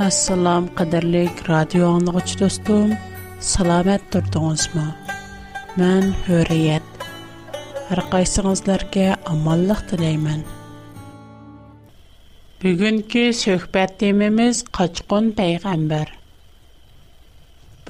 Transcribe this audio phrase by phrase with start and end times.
[0.00, 2.92] Ассалам, қадірлік радио аңлығыч достым,
[3.48, 4.84] саламет тұрдыңыз ма?
[5.80, 6.06] Мән
[6.36, 7.04] өрейет.
[7.96, 9.04] Әрқайсыңызларге
[9.34, 10.38] амаллық тілеймін.
[12.62, 14.00] Бүгінкі сөхбәт
[14.78, 16.14] қачқын пейғамбар.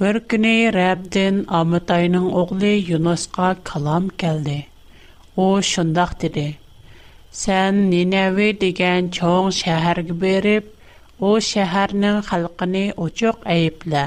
[0.01, 4.59] Бір күні Рәбден Амытайның оғлы Юносқа калам келді.
[5.45, 6.47] О, шындақ деді.
[7.45, 10.73] Сән Ниневи деген чоң шәәргі беріп,
[11.29, 14.05] О шэхэрнің халқыни о чок айып ла,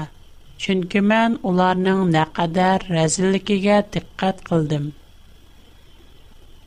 [0.63, 4.89] чунки мэн оларның нэ қадар рәзілікиге диккат қылдым.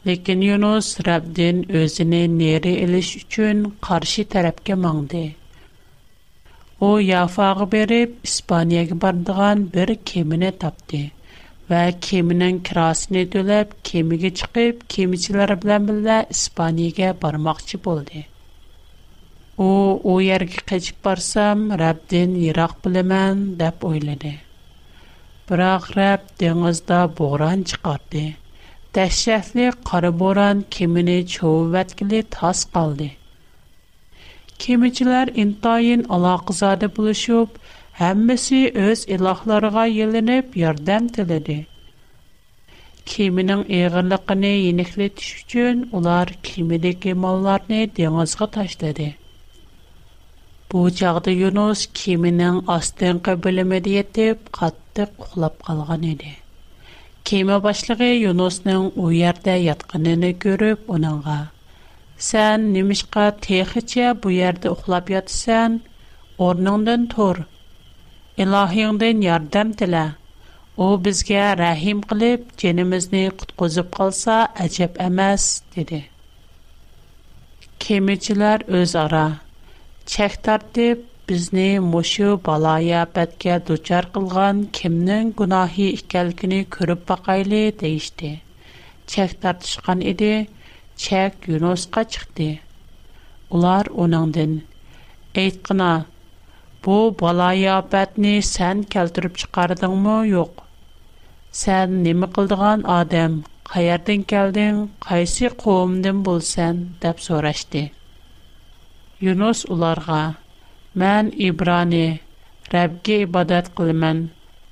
[0.09, 5.21] Лекин Юнус Рабдин өзіне нери иліш учын қарши тарапке маңды.
[6.89, 11.05] О яфағы беріп Испаниягі бардыған бір кеміне тапди,
[11.69, 17.85] ва кемінің кирасыни дөліп кемігі чықып кемичилар білэмілі Испаниягі бармақчи
[19.59, 19.67] У
[20.07, 24.31] у ергә кичек барсам, Рәб ден йырак белемен, дип уйлады.
[25.49, 28.23] Бирақ Рәб дәнәздә бугран чыкты.
[28.99, 33.09] Täшһәслек кара буран кимәне чәүәткөл тас алды.
[34.67, 37.59] Кемिचләр ин таен алакъзада булышып,
[37.99, 41.59] һәммәси өз илаһларыга ялнып ярдәм теледе.
[43.11, 49.17] Кемәнең ягына көне яныхлыт өчен, улар кимәнек малларын
[50.73, 56.33] Бу чагда Юнус кеменең астынкы бөлемедә ятып, катты кулап калган иде.
[57.31, 61.37] Кеме башлыгы Юнусның у ярдә ятканын күреп, уныңга:
[62.29, 65.79] "Сән нимишкә техичә бу ярдә ухлап ятсан,
[66.49, 67.41] орныңдан тор.
[68.47, 70.05] Илаһиңдән ярдәм тилә.
[70.77, 74.37] У безгә рахим кылып, җенимезне куткызып калса,
[74.69, 76.05] әҗәп эмас", диде.
[77.89, 79.27] Кемечләр үз ара
[80.09, 88.31] Чех тартип, бізни мушу балая бәтке дучар қылған кимнің гунахи іхкәлгіні көріп бақайли дейшди.
[89.15, 90.31] Чех тартишған иди,
[91.09, 92.49] чех юносға чыхди.
[93.59, 94.57] Улар унандын.
[95.45, 95.91] Эйт қына,
[96.89, 100.65] бу балая бәтни сен келтүріп шықардың му, йоқ?
[101.65, 103.41] Сен неми қылдыған адам,
[103.75, 107.21] хайардин келдин, хайси қоумдин болсан, дап
[109.21, 110.35] Yunus ularga:
[110.95, 112.21] "Men İbrani
[112.75, 114.31] Rabbge ibadet kılman.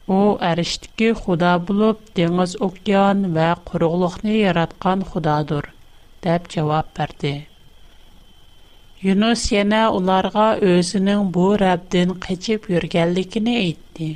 [0.08, 5.64] U äriştikî Xuda bulup, dengiz oqkan va quruqlıqni yaratqan Xudadır."
[6.24, 7.46] dep javab berdi.
[9.02, 14.10] Yunus yana ularga özining bu Rabbden qeçib yörganligini aittı.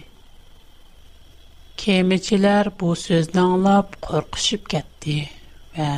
[1.77, 5.29] Kemichilar bu sözniñ olab qorqışıp ketti
[5.79, 5.93] va: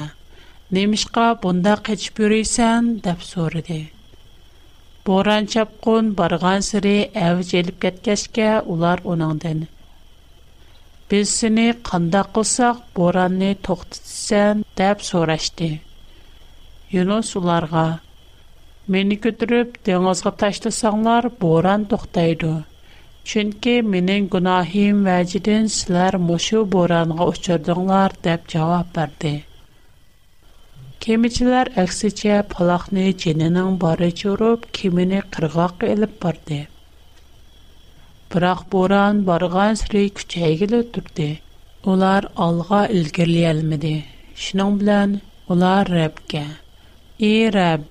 [0.72, 3.80] "Nemışqa bunda qeçib yörisän?" dep soridi.
[5.08, 6.90] Боран чапқын барған сүре
[7.28, 9.62] әуі желіп кәткәшке улар оныңден.
[11.12, 15.70] Біз сіні қанда қылсақ боранны тоқтытсен дәп сорашты.
[16.98, 17.84] Юнус оларға,
[18.96, 22.52] мені көтіріп деңізгі таштысаңлар боран тоқтайды.
[23.32, 29.36] Чүнкі менің күнахим вәжідін сілер мұшу боранға ұшырдыңлар дәп жауап бәрді.
[31.02, 36.58] Кеметчеләр әксичә палахны җененең бары чорып кимене кыргак элеп барды.
[38.34, 41.26] Бирақ буран барган сөй көчәгелә үтте.
[41.94, 43.92] Улар алга өлгерле алмады.
[44.44, 45.16] Шның белән
[45.56, 46.44] улар Рәбгә:
[47.32, 47.82] "Э Рәб,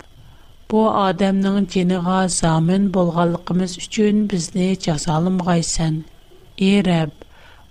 [0.72, 6.03] бу адамның җенегә замин булганлыгыбыз өчен безне язалымгай сән.
[6.55, 7.11] Э Рәб"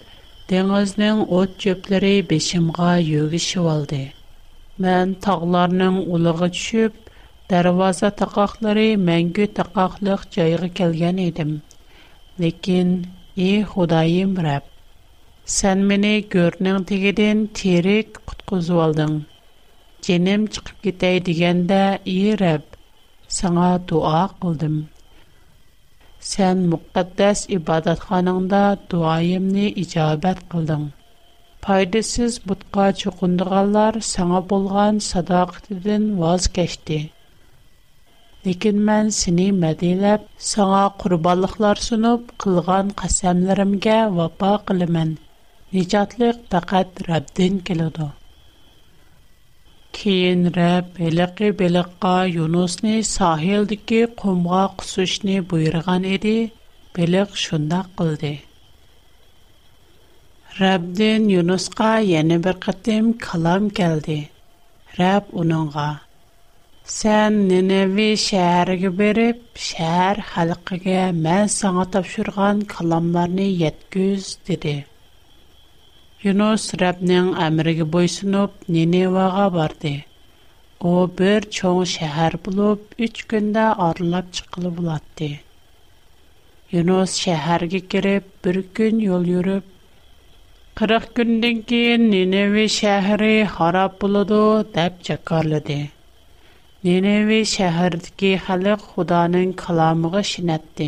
[0.50, 4.02] денізнің от көплери бешімға йоги шывалды.
[4.82, 7.02] Мен тағларның улығы чүп,
[7.50, 11.52] Дәрваза тақақлары мәңгі тақақлық жайығы келген едім.
[12.44, 12.88] Лекен,
[13.44, 14.64] е, Худайым рәп,
[15.58, 19.14] сән мені көрінің тегеден терек құтқызу алдың.
[20.08, 21.78] Женім чықып кетей дегенде,
[22.14, 22.66] е, рәп,
[23.38, 24.82] саңа дуа қылдым.
[26.32, 28.64] Сән мұқтаддәс ибадатханыңда
[28.94, 30.88] дуайымны ижабәт қылдың.
[31.69, 37.00] Пайдасыз бұтқа чоқындығалар саңа болған садақтыдың ваз кәшті.
[38.46, 45.08] Екен мен сине мәделеп саңа құрбандықтар сунып қылған қасамларымға вафа қиламын.
[45.81, 48.06] Ижадлық тақат Рабден келді.
[49.98, 56.37] Кейін Раб Беләқе Беләққа Юнусне саһилдегі құмға құсшыны буйырған иди,
[57.00, 58.32] Беләқ шунда қылды.
[60.60, 64.22] Раб ден Юнусқа яңа бір қатем қалам келді.
[65.00, 65.90] Раб оныңға
[66.94, 69.38] Сән Неневи шәһәрегә буреп,
[69.68, 74.74] шәһәр халыкларына мәсәңә тапшырган каламларны йәткүз диде.
[76.26, 79.92] Юнос Рәбняң Америка буенча боиснып Неневага барды.
[80.78, 80.92] О
[81.22, 85.32] бер чоң шәһәр булып 3 көндә адлып чыгылып булады.
[86.78, 89.66] Юнос шәһәргә киреп, бер көн ел йөрөп
[90.84, 94.40] 40 көнден кийин Неневи шәһәре хараплыды
[94.78, 95.82] дип чаккарды.
[96.86, 100.86] Ниневи шәһәрдәге халык Худаның каламыгы шинәтте.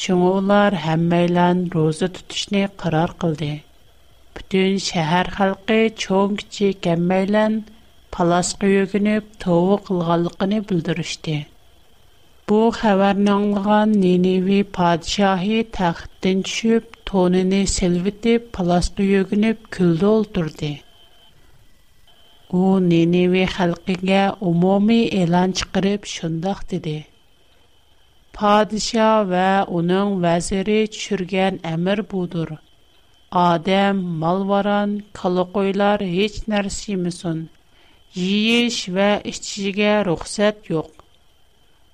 [0.00, 3.48] Шуңа улар һәммәйлән роза тутышны карар кылды.
[4.36, 7.56] Бүтән шәһәр халкы чоң кичи кәммәйлән
[8.16, 11.38] паласкы йөгенеп тоу кылганлыгын билдирүште.
[12.50, 20.74] Бу хәбәрне аңлаган Ниневи падишаһы тахтын төшүп, тонын селвитеп, паласкы йөгенеп күлде олтурды.
[22.62, 26.98] У неневи халқынга умоми илан чықырып шындах диди.
[28.36, 32.48] Падиша ва унын вазири чүрген әмір будур.
[33.50, 34.90] Адам, мал варан,
[35.20, 37.38] калықойлар хич нәрсиймисон.
[38.22, 40.90] Йииш ва ішчиге рухсад йоқ.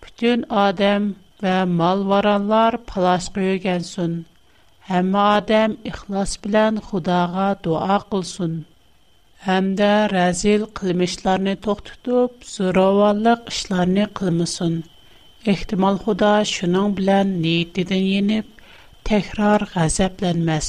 [0.03, 1.03] Бүтін адам
[1.43, 4.12] ва мал варанлар палашқойу кәнсун.
[4.89, 7.97] Хамма адам іхлас билан худаға дуа
[9.45, 14.75] Һәм дә рәзил кылмышларны токтытып, зурәванлык эшләрне кылмысын.
[15.53, 18.61] Эхтимал худа шуның белән ниеттән янип,
[19.11, 20.69] текрар гызапләнмәс.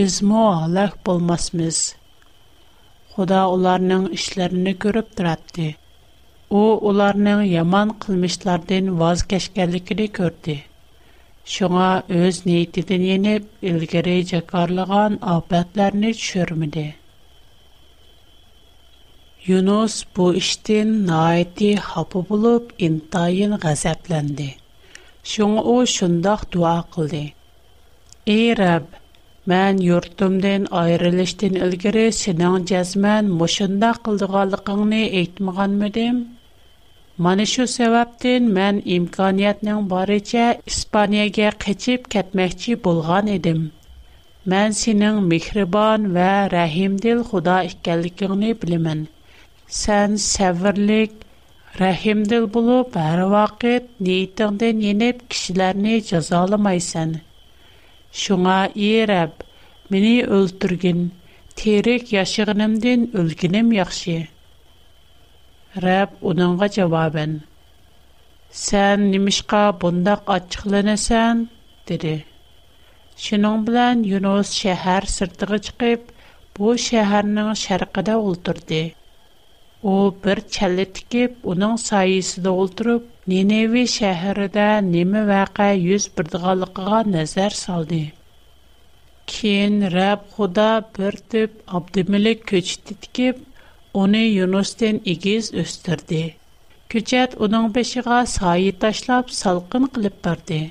[0.00, 1.82] Без мо алах булмасмыз?
[3.12, 5.68] Худа аларның эшләрен күрәп торады.
[6.62, 10.56] У аларның яман кылмышлардан ваз кешкәнлекле күрде.
[11.58, 11.88] Шуңа
[12.22, 16.84] үз ниеттән янип, илгәрәйчә карлыгын
[19.48, 24.46] Yunus bu işten naiti hapı bulup intayın gazeplendi.
[25.24, 27.16] Şunu o şundak dua kıldı.
[28.26, 28.82] Ey Rab,
[29.48, 36.28] mən yurtumdan ayrılıştın ilgiri senin cezmen muşunda kıldıqalıqını eğitmeğen müdim?
[37.18, 43.60] Mani şu sebepten mən imkaniyetinin barıca İspanya'ya keçip ketmekçi bulgan edim.
[44.50, 49.08] Mən senin mikriban ve rahimdil xuda ikkallikini bilimin.''
[49.74, 51.10] Сен севрлек,
[51.80, 57.16] рахимдел булып һәр вакыт ниетендә ненеп кичләрне язаламай сан.
[58.20, 59.42] Шуңа иреп,
[59.90, 61.00] мине өлтүргән
[61.62, 64.28] терек яшыгынымдан өлҗинем яхшы.
[65.86, 67.34] Рәб, уныңга җавабен:
[68.60, 71.42] "Сен нимишка бондак ачыкланасың?"
[71.90, 72.14] диде.
[73.26, 76.12] Шинн белән Юнос шәһәр сыртыга чыгып,
[76.54, 78.84] бу шәһәрнең шәригәдә ултырды.
[79.90, 83.02] u bir challa tikib uning soyasida o'tirib
[83.32, 84.64] nenevi shahrida
[84.94, 88.00] nima vaqa yuz birdig'anligiga nazar soldi
[89.34, 90.66] keyin rab xudo
[90.98, 93.44] bir tip abdumalik ko'chiti tikib
[94.02, 96.22] uni yunusdan egiz o'stirdi
[96.96, 100.62] ko'chat uning beshig'a soyi tashlab salqin qilib bordi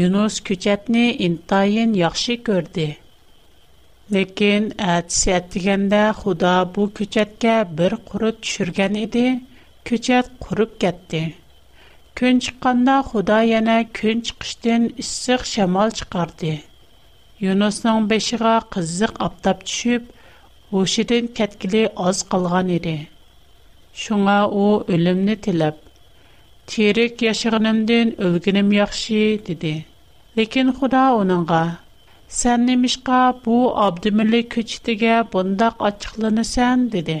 [0.00, 2.88] yunus ko'chatni intayin yaxshi ko'rdi
[4.14, 9.22] Ләкин әтсә дигәндә Худа бу күчәткә бер курып төшергән иде,
[9.90, 11.20] күчәт құрып кетте.
[12.20, 16.50] Көн чыкканда Худа яна көн чыкыштан иссык шамал чыгарды.
[17.44, 20.10] Юнусның бешиге кызык аптап төшүп,
[20.82, 22.96] ошидән кеткиле аз калган иде.
[24.02, 24.66] Шуңа у
[24.98, 25.76] өлемне тилеп,
[26.74, 29.74] терек яшыгынымдан өлгенем яхшы диде.
[30.36, 31.64] Ләкин Худа оныңга
[32.40, 33.54] Сән немишка бу
[33.86, 37.16] Абдымылы көчтеге бундак ачыкланысан, диде.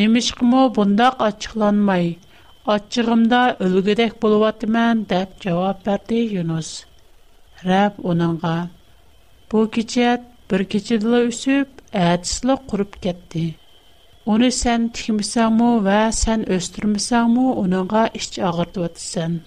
[0.00, 2.10] Немишкому бундак ачыкланмай,
[2.74, 6.70] ачыгымда үлгедек болуваты мән, дәп жауап бәрді Юнус.
[7.70, 8.52] Рәб онанға.
[9.54, 13.46] Бу кечет бір кечедылы үсіп, әдісілі құрып кетті.
[14.36, 19.40] Оны сән тихмісаму вә сән өстірмісаму онанға іш ағырдуатысан.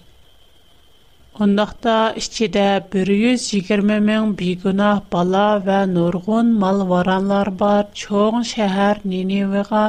[1.40, 2.62] Қондақта ішчіде
[2.94, 9.84] 120 мін бейгүнах бала вә нұрғын мал варанлар бар чоң шәһәр Ниневеға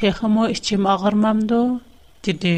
[0.00, 1.58] texmo içim ağırmamdı,
[2.26, 2.54] dedi.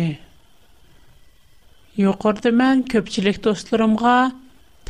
[2.05, 4.17] Yuqurda mən köpçülük dostlarımğa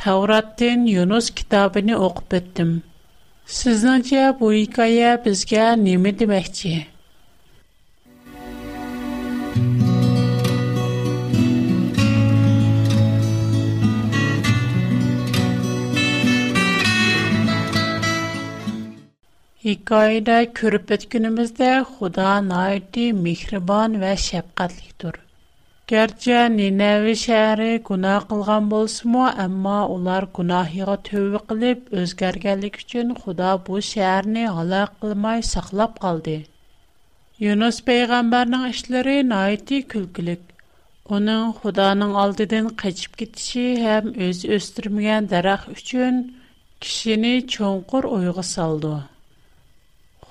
[0.03, 2.77] Tavratdin Yunus kitabını oxub etdim.
[3.57, 6.75] Siznəcə bu hekayə bizə nə deməkçi?
[19.63, 25.19] Hikayədə görüb etkinimizdə Xuda nəyti mehriban və şəfqətlidir.
[25.91, 33.83] Gərçə Ninəvə şəhəri günah qılğan bolsunmu, amma onlar günahına tövbə qılıb özgərgənlik üçün Xuda bu
[33.89, 36.35] şəhəri halaq qılmay saxlab qaldı.
[37.45, 40.41] Yunus peyğəmbərin işləri nəyti külkülük.
[41.19, 46.23] Onun Xudanın aldıdan qaçıb getişi həm öz östürməyən daraq üçün
[46.87, 48.95] kişini çonqur uyğu saldı.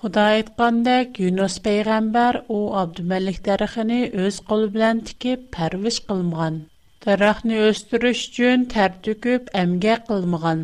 [0.02, 6.54] Худа айткандек Юнус пайгамбар у Абдумалик дарыгыны өз колу белән тикеп пәрвиш кылмаган.
[7.04, 10.62] Дарахны өстүрүш үчүн тәр төкүп эмгәк кылмаган.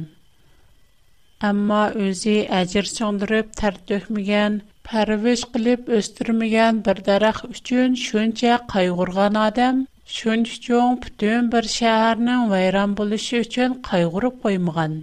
[1.51, 4.55] Әмма үзе әҗир чоңдырып тәр төкмәгән,
[4.89, 9.83] пәрвиш кылып өстүрмәгән бер дарах үчүн шунча кайгырган адам
[10.17, 14.97] шунча чоң бүтән бер шәһәрнең вайран булышы үчүн кайгырып коймаган.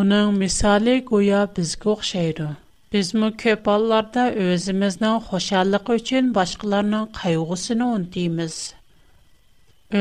[0.00, 2.48] Оның мисалы гуя безгә охшайды.
[2.94, 8.54] Бізмі көп алларда өзіміздің қошалық үшін башқыларның қайғысыны ұндейміз.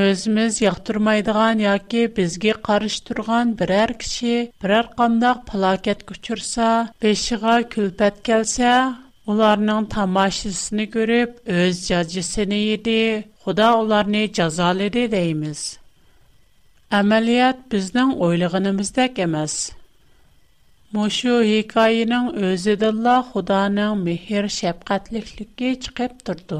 [0.03, 6.69] Өзіміз яқтырмайдыған яке бізге қарыш тұрған бірәр кіші, бірәр қандақ плакет күчірса,
[7.03, 8.69] бешіға күлпәт кәлсе,
[9.35, 12.99] оларның тамашысыны көріп, өз жазысыны еді,
[13.43, 15.65] құда оларны жазалы деді дейміз.
[17.01, 19.76] Әмәлият біздің ойлығынымыздәк емәсі.
[20.95, 26.59] Мушу хикайының өзидилла худаның миhir шепкатлихлики чыгип тұрду.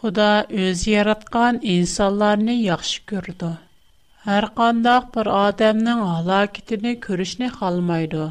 [0.00, 0.26] Худа
[0.64, 3.52] өз-yaratqan инсаларни яхш күрду.
[4.38, 8.26] Аркандах бір адамның ала кітіни күрішни халмайду.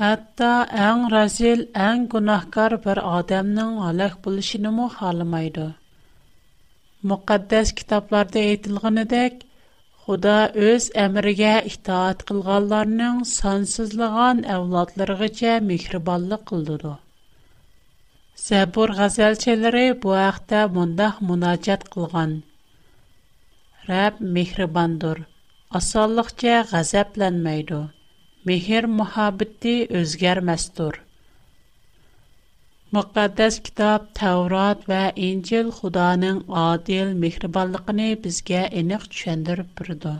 [0.00, 0.52] Hatta
[0.84, 5.66] en razil, en gunahkar bir adamnyn alaq bulishini muh halmaydu.
[7.80, 9.04] kitaplarda eytilgini
[10.10, 10.38] Худа
[10.68, 16.94] өз әмригә итаат кылганларның сансызлаган әвладларыгыча мехрибанлык кылдыды.
[18.46, 22.32] Сәбур газелчеләре бу вакытта мондах мунажат кылган.
[23.92, 25.20] Рәб мехрибандыр.
[25.82, 27.80] Асанлыкча газапланмайды.
[28.52, 31.00] Мехр мөхәббәте үзгәрмәстер.
[32.94, 40.14] Müqəddəs kitab Təvrat və İncil Xudanın adil mehribanlığını bizə eniq düşəndirib durdu.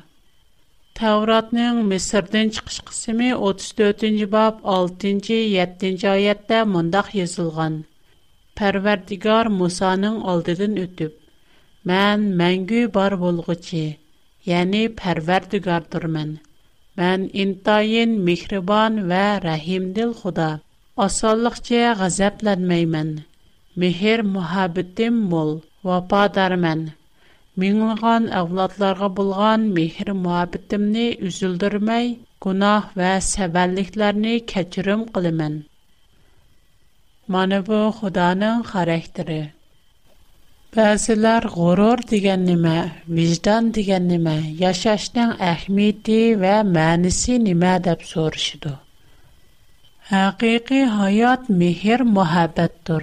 [1.01, 7.81] Təvratning Misrdən çıxış qismi 34-cü bab 6-cı 7-ci ayətdə mundaq yazılğan.
[8.61, 11.13] Pərverdigar Musanın aldıdan ötüb,
[11.93, 13.83] mən məngü bar bolğucu,
[14.53, 16.33] yəni Pərverdigardırmən.
[17.03, 20.59] Mən intayin mehriban və rəhimdil Xuda.''
[21.01, 23.11] Asallıqca qəzəblənməyəm.
[23.83, 25.53] Mehr muhabbetim mol,
[25.89, 26.83] vafadarmən.
[27.63, 32.11] Minglığan avladlarga bulğan mehr muhabbetimni üzüldürməy,
[32.49, 35.57] günah və səbəlliklərini keçirim qılımən.
[37.37, 39.41] Mana bu Xudanın xarakteri.
[40.77, 42.77] Bəzilər ғұрор деген nəmə,
[43.21, 48.77] vicdan деген nəmə, yaşaşның əhmiyyəti və mənisi nəmə deyə soruşdu.
[50.11, 53.03] Һақиқи хаят мехер мәхәбәттәр.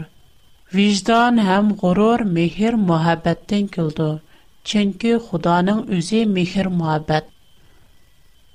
[0.78, 4.16] Виҗдан һәм горур мехер мәхәбәттән килдер.
[4.72, 7.30] Чөнки Худоның үзе мехер мәхәбәт.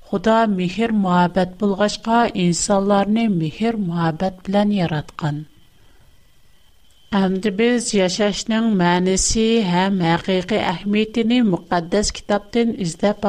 [0.09, 5.39] Худа мехер мәхәбәт булгачка insanlarны мехер мәхәбәт белән яраткан.
[7.23, 13.25] Әмдә без яшәшнең мәниси һәм хақиқи әһмиетин мокъаддас китаптән издәп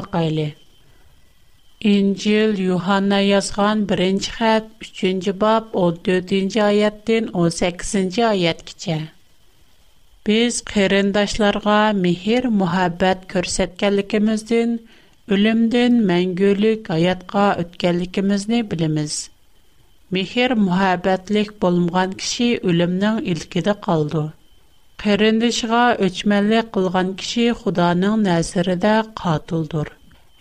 [1.84, 8.96] İncil Yuhanna yazğan 1-ci xətt 3-cü bab 14-cü ayətdən 18-ci ayətgəcə.
[10.28, 14.72] Biz qərindaşlarga mehr, muhabbət göstərdiklərimizdən
[15.36, 19.16] ölümdən məngülük həyatqa ötkənligimizni bilimiz.
[20.18, 24.24] Mehr, muhabbətlik bolmğan kişi ölümnің ilkidə qaldı.
[25.04, 29.92] Qərindişiga öçmənlik qılğan kişi Xudanın nəzərində qatildir.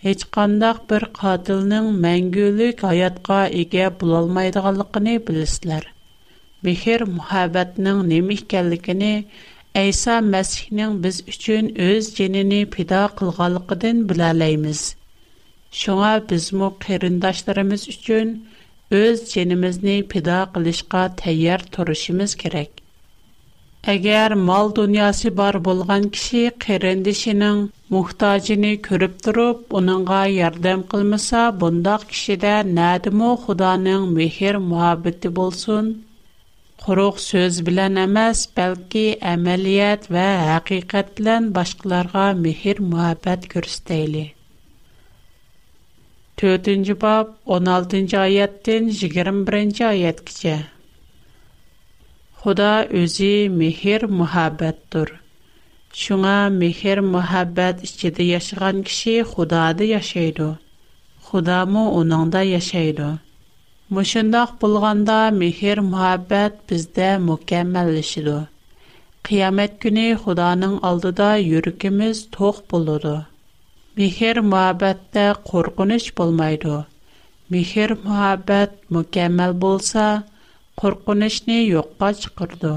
[0.06, 5.82] heç qandaq bir qatilnin mängülük hayatqa ege bulalmaydıqalıqını bilislər.
[6.68, 9.12] Mehir muhabbatnin nemihkallikini
[9.84, 14.84] Eysa Mesihnin biz üçün öz jenini pida qılgalıqıdın bilaləyimiz.
[15.84, 18.36] Şuna bizmu qerindaşlarımız üçün
[19.02, 22.83] öz jenimizni pida qılışqa təyyar turışımız kerek.
[23.92, 27.58] Әгәр мал дөньясы бар булган кеше кырындышының
[27.94, 35.90] мухтаҗын күреп торып, уныңга ярдәм кылмаса, бундак кешедә нәдиме Худаның мехер мәхәббәте булсын.
[36.86, 40.24] Құрық сөз білән әмәс, бәлкі әмәліет вә
[40.56, 44.24] әқиқат білән башқыларға мехір мұхабәт көрістейлі.
[46.40, 50.24] Төтінші бап, 16-й айеттен 21-й айет
[52.44, 55.12] Худа өзі мехер мұхабәттір.
[56.00, 60.48] Шуңа мехер мұхабәт ішкеді яшыған кіші худады яшайды.
[61.28, 63.06] Худа му оныңда яшайды.
[63.98, 68.36] Мұшындақ болғанда мехер мұхабәт бізді мүкәмәлішіду.
[69.28, 73.14] Қиямет күні худаның алдыда юркіміз тоқ болуду.
[73.96, 76.76] Мехер мұхабәтті қорқыныш болмайды.
[77.56, 80.08] Мехер мұхабәт мүкәмәл болса,
[80.80, 82.70] qo'rqinishni yo'qqa chiqirdi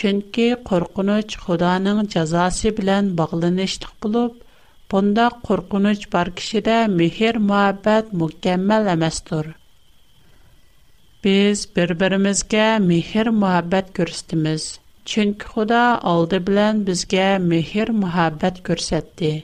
[0.00, 4.38] chunki qo'rqinich xudoning jazosi bilan bog'lanishli bo'lib
[4.94, 9.50] bunda qo'rqinich bor kishida mehr muhabbat mukammal emasdir
[11.28, 14.66] biz bir birimizga mehr muhabbat ko'rsatdimiz
[15.14, 15.82] chunki xudo
[16.14, 19.34] oldi bilan bizga mehr muhabbat ko'rsatdi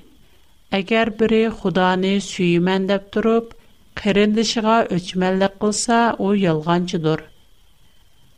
[0.81, 3.55] agar biri xudoni suyiman deb turib
[4.05, 7.29] qarindishiga o'chmanlik qilsa u yolg'onchidir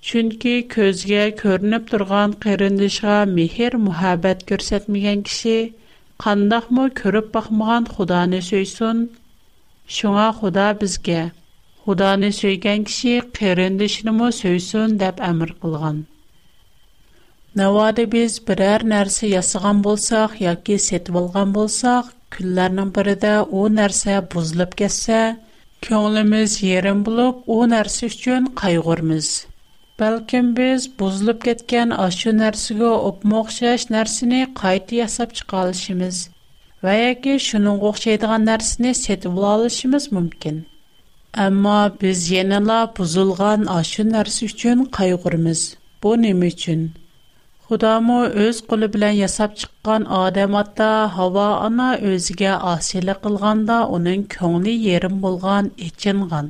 [0.08, 5.56] Чөнки көзге көрініп тұрған қырындышға мехер мұхабәт көрсетмеген кіші,
[6.24, 9.02] қандақ мұ көріп бақмыған Құданы сөйсін,
[9.96, 11.18] шуңа худа бізге,
[11.88, 16.00] Құданы сөйген кіші қырындышыны мұ сөйсін деп әмір қылған.
[17.60, 22.08] Навады біз бірәр нәрсе ясыған болсақ, яки сет алған болсақ,
[22.38, 25.20] күллерінің бірі де о нәрсе бузлып кетсе,
[25.90, 29.34] көңіліміз ерін болып, о нәрсе үшін қайғырмыз.
[30.00, 36.20] balkim biz buzilib ketgan ashu narsaga o'pma o'xshash narsani qayta yasab chiqa olishimiz
[36.86, 40.60] va yoki shuning o'xshaydigan narsani setib olishimiz mumkin
[41.46, 45.64] ammo biz yanala buzilgan ashu narsa uchun qayg'urmiz
[46.04, 46.86] bu nima uchun
[47.68, 54.74] xudomi o'z qo'li bilan yasab chiqqan odam ota havo ona o'ziga osiylik qilganda uning ko'ngli
[54.88, 56.46] yerim bo'lgan echingan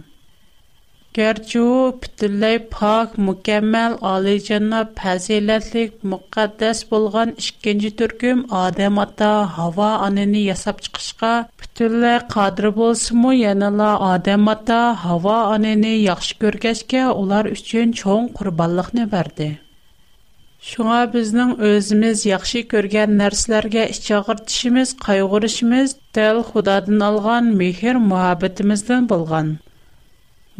[1.15, 10.37] Gerçi o pütülley pak, mükemmel, alicana, pəzilətlik, müqəddəs bolğan ikinci türküm Adem Ata hava anını
[10.51, 18.29] yasab çıxışqa pütülley qadır bolsumu yanıla Adem Ata hava anını yaxşı görgəşkə onlar üçün çoğun
[18.39, 19.51] qurballıqını verdi.
[20.71, 25.89] Şuna bizdən özümüz yaxşı görgən nərslərgə içəğir dişimiz, qayğırışımız
[26.21, 27.97] dəl xudadın alğan mehir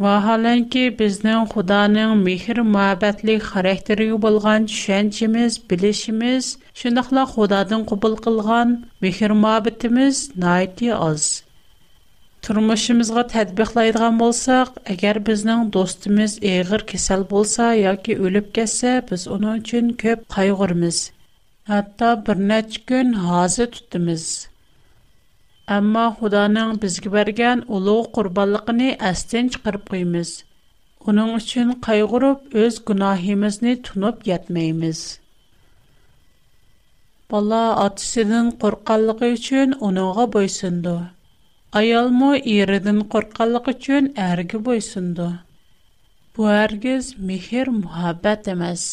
[0.03, 6.45] vaholanki bizning xudoning mehr muhabbatlik xarakteriga bo'lgan tushunchimiz bilishimiz
[6.83, 8.69] shundoqla xudodan qubul qilgan
[9.05, 11.23] mehr muhabbatimiz nati oz
[12.47, 19.91] turmushimizga tadbiqlaydigan bo'lsak agar bizning do'stimiz eg'ir kasal bo'lsa yoki o'lib ketsa biz uning uchun
[20.03, 21.01] ko'p qayg'urmiz
[21.73, 24.25] hatto bir necha kun hozir tutimiz
[25.71, 30.31] Әмма Худаның безге бергән улы курбанлыгыны әстен чыгарып куймыз.
[31.11, 34.99] Уның өчен кайгырып, өз гунаһыбызны тунып ятмаймыз.
[37.35, 40.95] Бала атасының курканлыгы өчен уныңга бойсынды.
[41.83, 45.29] Аялмы иредин курканлыгы өчен әрге бойсынды.
[46.35, 48.85] Бу әргез мехер мухаббат эмес.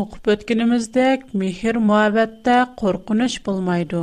[0.00, 4.02] Оқып өткенимиздек, мехер мухаббатта коркуныч булмайды.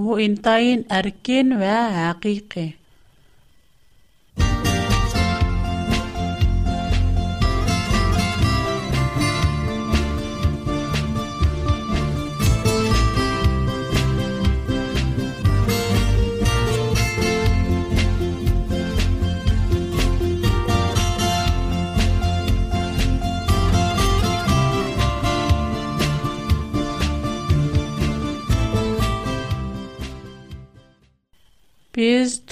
[0.00, 2.68] هو إنطاين أركين وحقيقي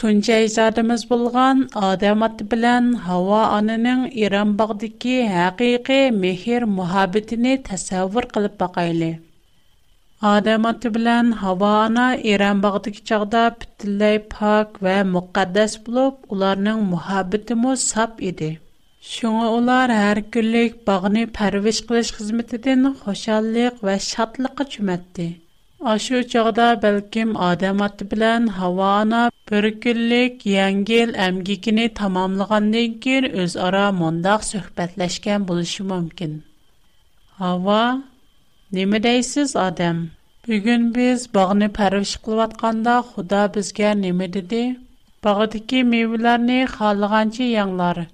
[0.03, 8.57] Тунчай задымыз болған адам аты білән хава анының Иран бағдыки хақиқи мехир мухабетіні тәсәвір қылып
[8.63, 9.11] бақайлы.
[10.33, 17.59] Адам аты білән хава ана Иран бағдыки чағда пітілләй пак вә мұқаддас болып, оларның мухабеті
[17.67, 18.51] мұ сап еді.
[19.13, 24.69] Шуңа олар әр күлік бағыны пәрвеш қылыш қызметіден хошаллық вә шатлықы
[25.85, 33.81] Aşı çağda bəlkім Adəm atı bilən Havana bir günlük yəngil əmgikini tamamlığandan keyin öz ara
[34.03, 36.37] mondaq söhbətləşkən buluşu mümkün.
[37.41, 37.81] Hava,
[38.79, 40.05] nəmə deysiz Adəm?
[40.47, 44.63] Bugün biz bağını pərviş qılıvatqanda Xuda bizgə nəmə dedi?
[45.29, 48.05] Bağdakı meyvələrini xalığancı yanlar.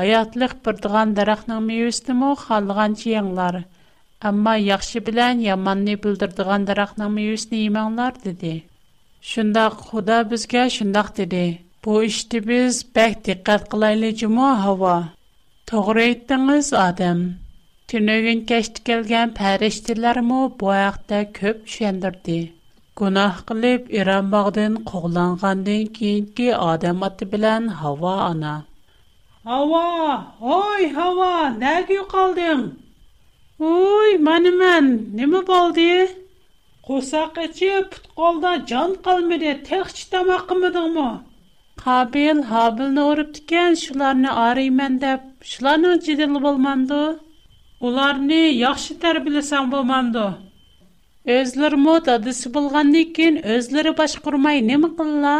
[0.00, 3.64] Hayatlıq birdiğan daraqnın meyvəsini mu xalığancı yanlar.''
[4.28, 8.52] Amma yaxşı bilən yamanni bildirdiğən daraqnın meyvəsini yemənglər dedi.
[9.30, 11.40] Şundaq xudo bizga şundaq dedi.
[11.86, 14.94] Bu işdi biz bək diqqat qılaylı cümə hava.
[15.72, 17.18] Doğru etdiniz adam.
[17.94, 22.38] Tünögün kelgan gələn bu vaxtda ko'p düşəndirdi.
[23.00, 28.54] gunoh qilib İran bağdan quvlangandan keyingi adam atı bilən hava ana.
[29.52, 29.86] Hava,
[30.56, 31.32] oy havo
[31.64, 31.76] nə
[32.16, 32.66] qaldın?
[33.62, 34.86] Ой, мәне мән,
[35.16, 35.82] немә болды?
[36.86, 41.10] Қосақ ічі пұт қолда жан қалмеде тәқші тамақымыдың мұ?
[41.84, 46.98] Қабил, Хабилны ұрып түкен шыларыны ары мән деп, шыларыны жеделі болманды?
[47.78, 50.26] Оларыны яқшы тәрбілесен болманды?
[51.30, 55.36] Өзілір мұ дадысы болғанды екен, өзілірі баш құрмай немі қылла?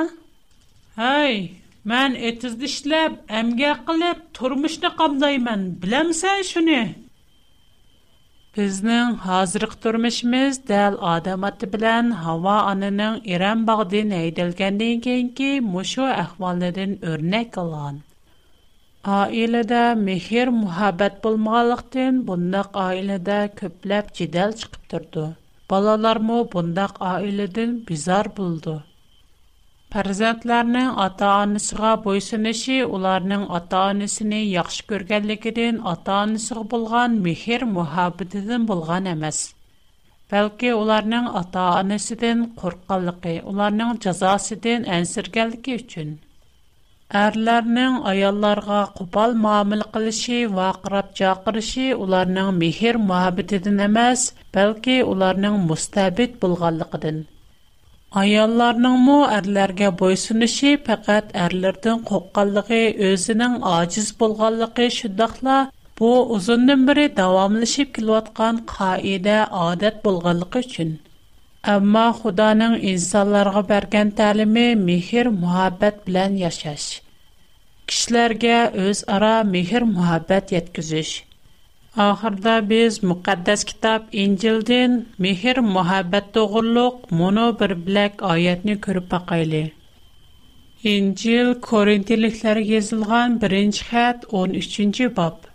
[1.11, 1.48] Әй,
[1.83, 6.83] мән әтізді шіләп, әмге қылып, тұрмышны қамдаймен, білемсен шыны?
[8.56, 16.04] Бізнің хазырық түрмішміз дәл адамати білян хава анының иран бағдын айдалгандын кейн кейн кейн мушу
[16.10, 17.98] ахвалыдын өрнәк алаң.
[19.16, 25.26] Айлыда мехир мухаббат бұл мағалықтын бундақ айлыда көпләп кидал чықып түрду.
[25.74, 26.98] Балалар му бундақ
[27.90, 28.30] бизар
[29.94, 39.38] парзатларны ата-анасына буйсынмашы уларның ата-анасын яхшы күргәнлекідән ата-анасы булган михер-мөхәббетен булган эмас.
[40.35, 46.11] Бәлки уларның ата-анасыдан куркыңлыкы, уларның җзасыдан әнсергәлеги өчен.
[47.22, 54.26] Әрләрнең аялларга купал мәмил килше, вакырып җакырышы уларның михер-мөхәббетен эмас,
[54.59, 57.22] бәлки уларның мустабит булганлыгыдан.
[58.20, 62.77] Аяллардың мо әрлерге бойсынышы пәкәт әрлердің қоққалығы
[63.09, 65.57] өзінің ациз болғалығы шүддіқла,
[66.00, 70.92] бұ ұзынның бірі давамлышып кілуатқан қаиде адет болғалығы үшін.
[71.74, 76.87] Әмма худаның инсаларға бәрген тәлімі михір мұхаббәт білән яшаш.
[77.90, 81.16] Кішілерге өз ара михір мұхаббәт еткізіш.
[81.96, 89.70] Ахырда без мукаддас китап Инжилдин мехир мухаббат тогурлук моно бир билек аятни көрүп бакайлы.
[90.83, 95.46] Инжил Коринтиликлер язылган 1-чи хат 13-чи баб.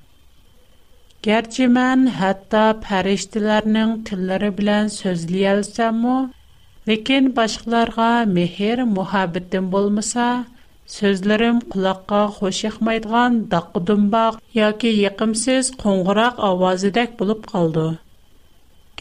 [1.23, 1.67] Гарчи
[2.19, 6.29] хатта фариштиларнын тиллери билен сөзлей алсам мо,
[6.87, 10.45] лекин башкаларга мехир мухаббатым болмаса,
[10.93, 17.83] Sözlərim qulaqqa xoş yaqmaydigan daqqıdumbaq yoki yiqimsiz qo'ng'iroq ovozidek bo'lib qoldi.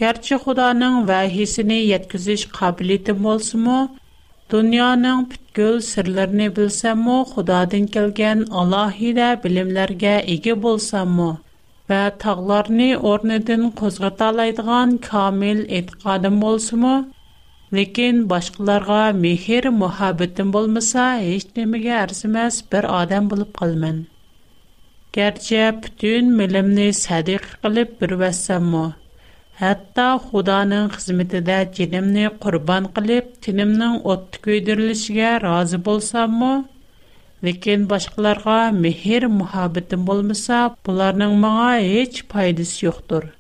[0.01, 3.79] Gerçi Xudanın vahisini yetkizish qabiliyati bo'lsa-mu,
[4.55, 11.31] dunyoning butkul sirlarini bilsam-mu, Xudodan kelgan alohida bilimlarga ega bo'lsam-mu,
[11.95, 16.97] va tog'larni o'rnidan qo'zg'ata oladigan kamil e'tiqodim bo'lsa-mu,
[17.77, 23.99] Ләкин башкаларга мехер мөхәббәтем булмаса, һеч нәмәгә арзымас бер адам булып калмын.
[25.17, 28.87] Гәрчә бүтән милемне садик кылып бер вассаммы,
[29.61, 36.53] хәтта Худаның хезмәтендә җинемне курбан кылып, тинемнең отты көйдерилешегә разы булсаммы,
[37.45, 43.35] ләкин башкаларга мехер мөхәббәтем булмаса, буларның моңа һеч файдасы юктыр.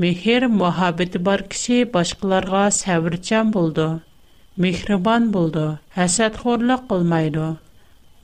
[0.00, 3.86] Mehr muhabbeti bar kishi boshqalarga savrchan bo'ldi.
[4.64, 5.64] Mehribon bo'ldi.
[5.96, 7.48] Hasadxo'rlik qilmaydi.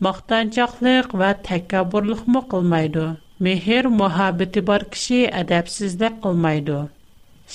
[0.06, 3.04] Maqtanchoqlik va takabburlikmi qilmaydi.
[3.48, 6.78] Mehr muhabbeti bar kishi adabsizlik qilmaydi.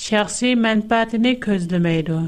[0.04, 2.18] Shaxsiy manfaatini ko'zlamaydi.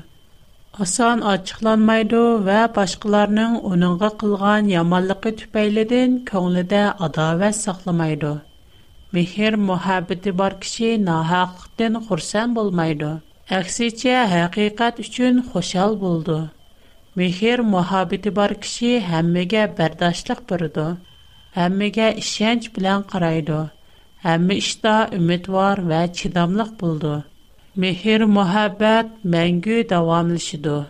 [0.87, 8.33] Asan açıqlanmaydı və başqalarının onunğa qılğan yamanlığı tüpəylidən könlüdə adavət saxlamaydı.
[9.15, 13.11] Мехер мәхәбәте бар кеше нәһәртен хурсаң булмайда,
[13.59, 16.39] әксичә һақиқат өчен хошал булды.
[17.21, 20.87] Мехер мәхәбәте бар кеше һәммәгә бердәшлек бирә дә,
[21.59, 23.61] һәммәгә ишенч белән карайда.
[24.27, 27.15] Һәмме иштә үмид бар вә чидамлык булды.
[27.87, 30.81] Мехер мәхәбәт мәңге дәвамлышыды.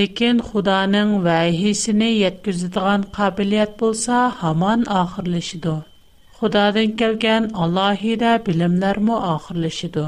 [0.00, 4.22] Ләкин Худаның вайһисне Yetkizdigan қабиләт булса,
[6.44, 10.02] Құдадың келген Аллахиде білимлер му ахырлышиду.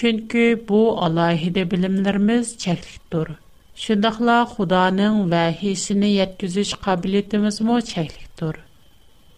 [0.00, 3.28] Күнкү, бу Аллахиде білимлеріміз чәкликдур.
[3.84, 8.58] Шындахла, Құданың вәхисіній еткізиш қабілийтіміз му чәкликдур.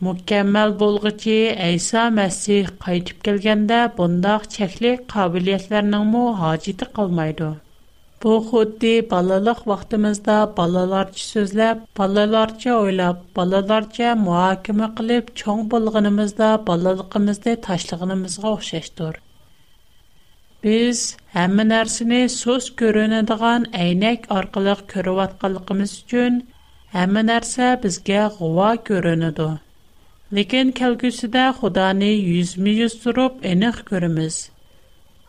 [0.06, 1.34] Муккэммэл болғы чи,
[1.68, 7.50] Айса Мәссих кайтып келгенда бондах чәклик қабілийатларының му хачиды қалмайды.
[8.24, 18.48] Bu xuddi balalıq vaxtımızda balalarca sözləb, balalarca oylab, balalarca mühakimə qılıb, çoğ bulğunumuzda balalığımızda taşlığınımızga
[18.54, 19.18] oxşaşdır.
[20.64, 21.02] Biz
[21.36, 26.40] həmmə nərsini söz görünədiğən əynək arqılıq körüvatqalıqımız üçün
[26.96, 29.50] həmmə nərsə bizgə qova görünüdü.
[30.40, 34.42] Lekin kəlgüsüdə Xudani yüzmü yüz durub eniq görümüz.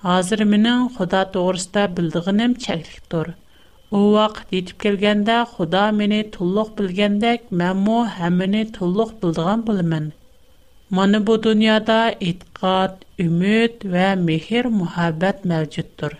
[0.06, 3.30] Hazır minin Xuda doğrusta bildiğinim çəklikdir.
[3.98, 10.06] O vaqt yetib gəlgəndə Xuda məni tulluq bilgəndək, mən mu həmini tulluq bildiğim bilmin.
[11.00, 11.98] Mənim bu dünyada
[12.30, 12.94] itqat,
[13.26, 16.18] ümid və mehir muhabbət məvcuddur.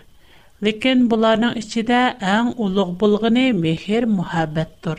[0.68, 2.02] Lakin bunların içində
[2.34, 4.98] ən uluq bulğunu mehir muhabbətdir.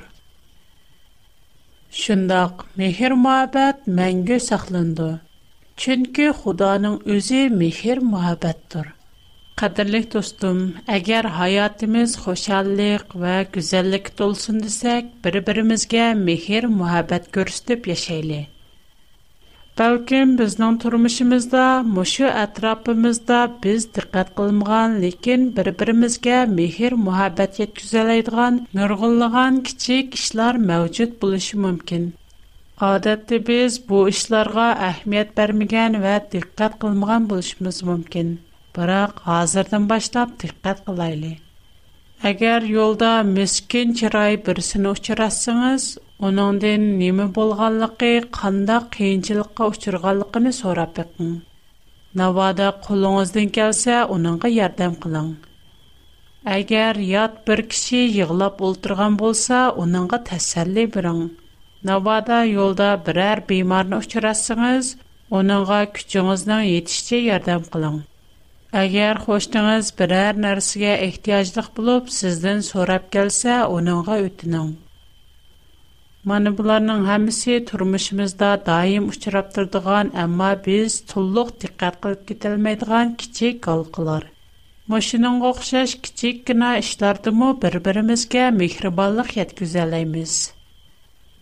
[2.06, 5.10] Şundaq, mehir muhabbət məngə saxlandı.
[5.84, 8.88] Чөнкә Худаның үзе мехер, мәхәбәттәр.
[9.62, 10.62] Кадерле дустым,
[10.96, 18.40] әгәр хаyatыбыз хөшәндәлек ва күзеллик толсын дисек, бире-биребезгә мехер, мәхәбәтт күрсәтәп яшайлы.
[19.78, 21.64] Бәлкем безнең тормышыбызда,
[22.00, 31.20] мошы атрапымызда без диккәт кылмаган, ләкин бире-биребезгә мехер, мәхәбәтт Yetкүзелә идеган нүргәнлеган кичек эшләр мавҗут
[31.22, 32.12] булышы мөмкин.
[32.78, 38.28] Адатты біз бу ішларға ахмият бәрміген ва дикат қылмған булшымыз мумкін,
[38.78, 41.32] бірақ азардан баштап дикат қылайли.
[42.22, 45.88] Агер йолда мискін чирай бірсіну ұшчырасыңыз,
[46.30, 51.32] онандын немі болғаллықи қанда кейінчылықа ұшчырғаллықыни сорап икні.
[52.22, 55.34] Навада қолуңыздын келсі, онанға ярдам қылан.
[56.60, 61.26] Агер яд бір киші йығлап ултырған болса, онанға тасалей биран.
[61.86, 64.88] Navbada yo'lda birər bemorni uchratsangiz,
[65.40, 68.00] uningga kuchingizning yetishicha yordam qiling.
[68.82, 74.72] Agar xo'shningiz birər narsaga ehtiyojliq bo'lib, sizdan so'rab kelsa, uningga o'tining.
[76.32, 84.26] Mana bularning hammasi turmushimizda doim uchrab turadigan, ammo biz to'liq diqqat qilib ketilmaydigan kichik qalqilar.
[84.96, 90.38] Машинанг o'xshash kichikgina ишлардымы bir-birimizga mehribonlik yetkizəlaymiz.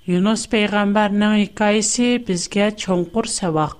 [0.05, 3.77] Yunus payg'ambarning hikoyasi bizga cho'nqur saboq.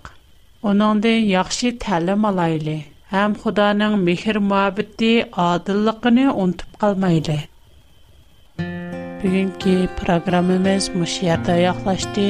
[0.70, 2.74] Uningdan yaxshi ta'lim olayli.
[3.14, 5.12] Ham Xudoning mehr muhabbati,
[5.50, 7.38] odilligini unutib qalmayli.
[9.20, 12.28] Bugungi programmamiz mushu yerda yoqlashdi.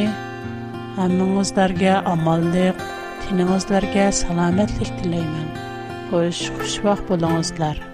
[0.99, 2.77] Hammangizlarga omonlik,
[3.23, 5.49] tiningizlarga salomatlik tilayman.
[6.11, 7.85] Xo'sh, xushvaqt bo'lingizlar.